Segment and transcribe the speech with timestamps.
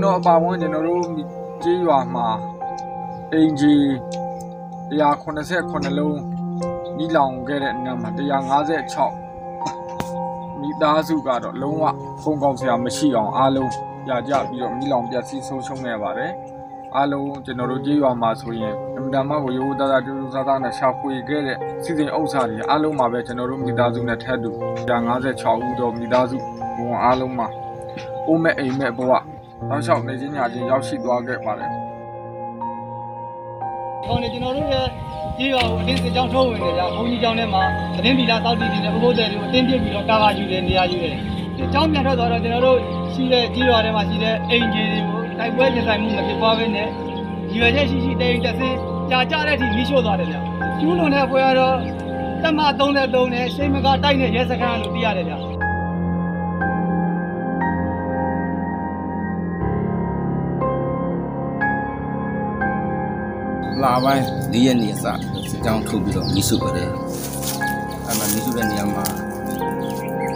[0.00, 1.02] ကျွန်တော်အပါဝင်ကျွန်တော်တို့
[1.62, 2.28] ကြေးရွာမှာ
[3.32, 3.74] အင်ဂျီ
[4.90, 6.20] 189လုံး
[6.96, 8.10] မိလောင်ခဲ့တဲ့နာမှာ
[9.40, 11.84] 156မိသားစုကတော့လုံးဝ
[12.22, 13.70] ဖုံကောက်စရာမရှိအောင်အားလုံး
[14.06, 16.32] ကြာကြပြီးတော့မိလောင်ပျက်စီးဆုံးရှုံးခဲ့ပါတယ်
[16.96, 24.50] အားလုံးကျွန်တော်တို့ကြေးရွာမှာဆိုရင်အင်တာမကိုရိုးသားသားတူတူသားသားနဲ့ရှာဖွေခဲ့တဲ့စီစဉ်ဥစ္စာတွေအားလုံးမှာပဲကျွန်တော်တို့မိသားစုနဲ့ထပ်တူ
[25.08, 26.36] 156ဦးတော့မိသားစု
[26.76, 27.48] ဘုံအားလုံးမှာ
[28.26, 29.12] အိုးမဲ့အိမ်မဲ့ဘဝ
[29.68, 31.70] တောက်လျှောက်နေချင်းညာချင်းရောက်ရှိသွားခဲ့ပါတယ်။
[34.04, 34.86] ခေါင်းနေကျွန်တော်တို့ရဲ့
[35.36, 37.62] ကြီးရောအတင်းစစ်ကြောင်းထုတ်ဝင်နေကြဘုန်းကြီးကျောင်းထဲမှာ
[37.96, 41.14] သတင်းပီလာတောက်တီနေတဲ့ဘုဘိုးတွေတွေကိုအတင်းပြစ်ပြီးတော့ကာကာယူတယ်နေရာယူတယ်။
[41.56, 42.78] ဒီကျောင်းပြန်ထွက်သွားတော့ကျွန်တော်တို့
[43.12, 46.88] ရှိတဲ့ကြီးရွာထဲမှာရှိတဲ့အိမ်ကြီးတွေကိုတိုက်ပွဲရင်ဆိုင်မှုမဖြစ်ပွားဘဲနဲ့
[47.56, 48.76] ရွယ်ချက်ရှိရှိတိတ်တဆင်း
[49.10, 50.36] ကြာကြတဲ့အထိမိရှို့သွားတယ်ဗျ။
[50.80, 51.76] ကျူးလွန်တဲ့ပွဲကတော့
[52.42, 55.34] တမ33နဲ့ရှိမကတိုက်တဲ့ရဲစခန်းလို့သိရတယ်ဗျ။
[63.84, 65.18] လာပိုင်း၄ရက်နေအစစစ်
[65.64, 66.88] ကြောင်းထုတ်ပြီးတော့မိစုပါတယ်
[68.06, 69.04] အဲ့မှာမိစုတဲ့နေရာမှာ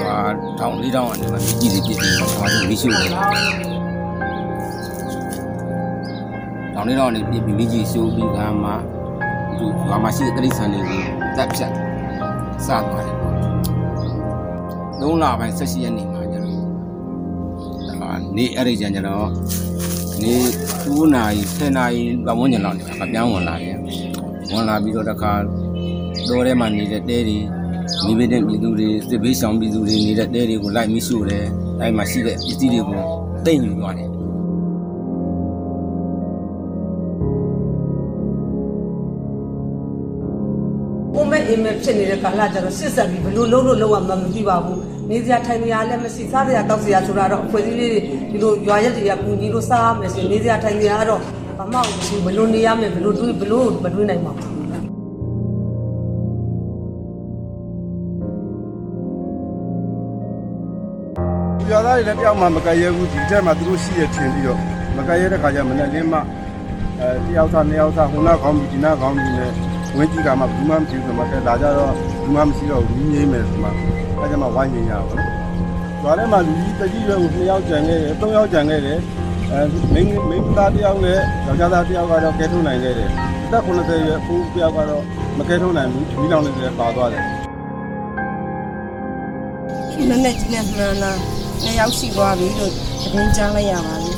[0.00, 0.16] ဟာ
[0.60, 8.70] တောင်လေးတောင်အနေမှာမြကြီးတွေပြည့်ပြီးတော့ဘာလို့မိစုလဲတောင်လေးတောင်အနေပြည့်ပြီးမြကြီးရှိုးပြီးကမှ
[9.58, 11.02] သူဘာမှရှိတဲ့တိရစ္ဆာန်တွေကို
[11.36, 11.72] တက်ဖြတ်
[12.66, 13.34] စသွားတယ်ပေါ့
[15.00, 16.58] လုံးလာပိုင်း၁၈ရက်နေမှာကျတော့
[18.02, 19.28] အာနေအဲ့ဒီကျန်ကျတော့
[20.22, 20.34] နေ
[20.74, 23.76] 9နာရီ10နာရီပတ်ဝန်းကျင်လောက်နေမှာပြောင်းဝင်လာတယ်
[24.52, 25.32] ဝင်လာပြီးတော့တခါ
[26.28, 27.38] တော်ထဲမှာနေတဲ့တဲတွေ
[28.04, 31.44] မိဘတဲ့ပြည်သူတွေစစ်ဘေးဆောင်ပြည်သူတွေနေတဲ့တဲတွေကိုလိုက်မိရှို့တယ်
[31.80, 33.00] အဲ့မှာရှိတဲ့ပစ္စည်းတွေကို
[33.44, 34.08] တိတ်ယူသွားတယ်
[41.50, 44.78] အိမ်မဲ့ဖြစ်နေတဲ့ကာလကျတော့စစ်ဆက်ပြီးဘလို့လုံးလို့လုံးဝမမသိပါဘူး
[45.10, 48.00] နေစရာထိုင်စရာလည်းမရှိစားစရာတောက်စရာဆိုတာတော့အဖွဲ့အစည်းလေးတွေ
[48.30, 51.20] ဒီလိုရွာရက်တွေကကူညီလို့စားရမယ်ဆိုရင်နေစရာထိုင်စရာကတော့
[51.58, 64.58] ဘာမှမရှိဘူးဘလို့နေရမယ်ဘလို့တွေးဘလို့မတွေးနိုင်ပါဘူးရွာသားတွေလည်းတယောက်မှမကရဲဘူးဒီတက်မှာသူတို့ရှိရထင်ပြီးတော့
[64.96, 66.14] မကရဲတဲ့ခါကျမနဲ့လင်းမ
[67.00, 71.92] အဲတယောက်သားနှစ်ယောက်သားဟိုနာကောင်းပြီးဒီနာကောင်းပြီးနဲ့ ဝင်းကြီးကမှဘူးမှမကြည့်ဆိုမှတက်လာကြတော့
[72.22, 73.68] ဘူးမှမရှိတော့ဘူးငြိမ့်မယ်ဆိုမှ
[74.18, 75.24] အဲကျမှဝိုင်းနေရပါတော့
[76.02, 78.98] ရွာထဲမှာလူကြီးတကြီးရွယ်ကိုနှစ်ယောက်ကြံခဲ့တယ်သုံးယောက်ကြံခဲ့တယ်
[79.52, 79.60] အဲ
[79.92, 83.10] မင်းမင်းသားတယောက်နဲ့ယောက်ျားသားတယောက်ကတော့ကဲထုတ်နိုင်ခဲ့တယ်
[83.46, 85.02] အသက်80ရွယ်အဖိုးတယောက်ကတော့
[85.38, 87.24] မကဲထုတ်နိုင်ဘူးမိလောင်နေတယ်ပါသွားတယ်
[89.96, 91.18] နည်းနည်းကြီးနဲ့မှန်လား
[91.62, 94.10] နှစ်ယောက်ရှိသွားပြီလို့သတင်းကြားလိုက်ရပါပြီ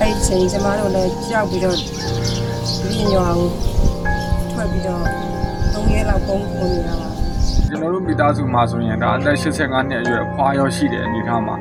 [0.00, 3.67] အဲ့ဒီချိန်ကျမတို့လည်းကြောက်ပြီးတော့ပြင်းရွာကို
[4.58, 5.02] ထွက်ပြီးတော့
[5.74, 7.08] သုံးရက်လောက်ပုံပုံနေတာပါ
[7.68, 11.56] ကျွန်တော်တို့မိသားစုမှာဆိုရင်ဒါအသက်85နှစ်အရွယ်အဖွားရောရှိတဲ့အနေအထားမှာ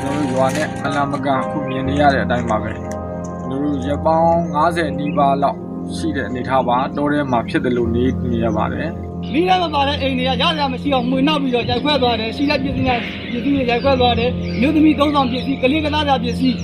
[0.00, 5.58] ကျွန်တော်တို့ရွာနဲ့အလံမကန်ခုမြင်နေရတဲ့အတိုင်းပါပဲကျွန်တော်တို့ရပောင်း90နီးပါးလောက်
[5.96, 8.90] ရှိတဲ့အနေအထားပါတောထဲမှာဖြစ်တယ်လို့နေနေရပါတယ်
[9.32, 16.56] မိရမပါတဲ့အိမ်တွေကရရမရှိအောင်မှွေနောက်ပြီးတော့ရိုက်ခွဲသွားတယ်ရှိတဲ့ပစ္စည်းနဲ့ပစ္စည်းတွေရိုက်ခွဲသွားတယ်မြို့သမီးသုံးဆောင်ပစ္စည်းကလေးကသားသားပစ္စည်း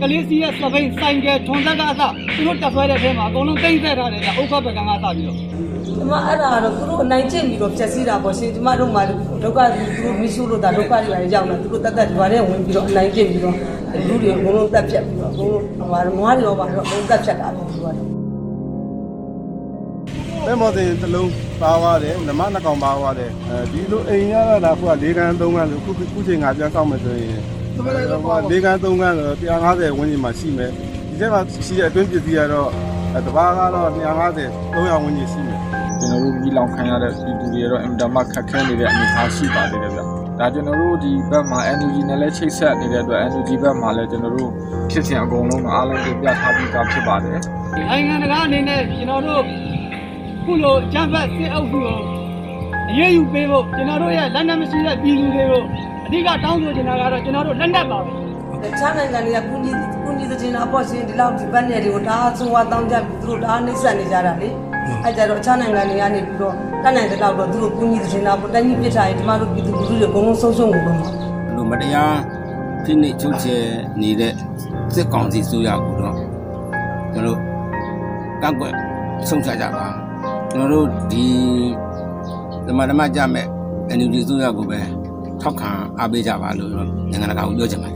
[0.00, 2.02] ကလေးစီးရဲ့စပိန်ဆိုင်ကယ်ထွန်သက်ကအစ
[2.36, 9.00] သူတို့တက်ဆွဲတဲ့အထဲမှာအကုန်လုံးတိမ့်ဆက်ထားတယ်ကဥက္ကပကံကစပြီးတော့ဒီမှာအဲ့ဒါကတော့သူတို့အနိုင်ကျင့်ပြီးတော့ဖြည့်ဆည်းတာပေါ့ရှင်ဒီမှာတို့မှ
[9.44, 13.56] ဒုက္ခသူတို့မရှိလို့ဒါဒုက္ခတွေလည်းရောက်လာသူတို့တက်တက်ဒီမှာလည်းဝင်ပြီးတော့အနိုင်ကျင့်ပြီးတော့
[14.08, 17.94] လူတွေအကုန်လုံးတက်ဖြတ်ပြီးတော့အကုန်လုံးဟိုမှာနွားတွေရောပါတော့အကုန်တက်ဖြတ်တာပဲသူကတော့
[20.46, 21.30] ပဲမော်တင်တစ်လုံး
[21.62, 30.70] ပါသွားတယ်နမနှစ်ကောင်ပါသွားတယ်အဲဒီလိုအိမ်ရတာကခုက၄ခန်း၃ခန်းဆိုခုခုချိန်ကပြန်ဆောက်မယ်ဆိုရင် ဟိုက၄ခန်း၃ခန်းဆို150ဝန်းကျင်မှာရှိမယ်
[31.08, 32.70] ဒီထဲမှာရှိတဲ့အတွင်းပစ္စည်းကတော့
[33.26, 35.60] တဘာကတော့250 300ဝန်းကျင်ရှိမယ်
[36.00, 40.00] ကျွန်တော်တို့မိလောင်ခံရတဲ့ပြည်သူတွေကတော့အင်တာမခက်ခဲနေတဲ့အနေအထားရှိပါသေးတယ်ဗျ။
[40.38, 44.50] ဒါကျွန်တော်တို့ဒီဘက်မှာ NUG နဲ့လည်းချိတ်ဆက်နေတဲ့အတွက် NUG ဘက်မှာလည်းကျွန်တော်တို့
[44.90, 47.38] ဖြစ်စဉ်အကုန်လုံးတော့အားလုံးပြပြထားပြီးသားဖြစ်ပါတယ်
[47.90, 49.42] နိုင်ငံတကာအနေနဲ့ကျွန်တော်တို့
[50.44, 52.15] ခုလိုဂျမ်ဘတ်စစ်အုပ်စုကို
[52.90, 55.62] အရေးယူပေးဖို့ကျွန်တော်တို့ရဲ့လက်နက်မရှိတဲ့ပြည်သူတွေကို
[56.06, 58.10] အဓိကတောင်းဆိုချင်တာကတော့ကျွန်တော်တို့လက်နက်ပါပဲ
[58.62, 59.72] တခြားနိုင်ငံတွေကကုညီ
[60.04, 64.48] ကုညီတဲ့ချင်းအပေါ်ရှင်ဒီလောက်ဒီဘက်နယ်တွေကိုဒါဆိုဝါတောင်းကြပြီးသူတို့ဒါနှိမ့်ဆက်နေကြတာလေ
[65.04, 71.08] အဲကြတော့တခြားနိုင်ငံတွေကနေပြီးတော့တတ်နိုင်တဲ့လောက်တော့သူတို့ကုညီတဲ့ချင်းအပေါ်တန်းကြီးပြစ်ထားရင်ဒီမှာတို့ပြည်သူလူထုတွေအကုန်လုံးဆုံးရှုံးကုန်တော့မှာ
[71.56, 72.16] လူမတရား
[72.84, 73.62] ဖိနှိပ်ချုပ်ချယ်
[74.02, 74.32] နေတဲ့
[74.94, 76.14] စစ်ကောင်စီဆိုရကူတော့
[77.12, 77.38] ကျွန်တော်တို့
[78.42, 78.74] ကန့်ကွက်
[79.28, 79.86] ဆုံးဖြတ်ကြပါ
[80.50, 81.26] ကျွန်တော်တို့ဒီ
[82.66, 83.46] ဓမ္မဓမ္မကြမဲ့
[83.98, 84.80] NUG ဆိုရကိုပဲ
[85.42, 86.70] ထောက်ခံအားပေးကြပါလို့
[87.10, 87.95] နိုင်ငံတကာကိုပြောချင်ပါတ